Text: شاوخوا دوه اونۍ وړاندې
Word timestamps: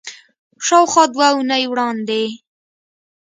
شاوخوا 0.65 1.03
دوه 1.13 1.27
اونۍ 1.35 1.63
وړاندې 1.67 2.23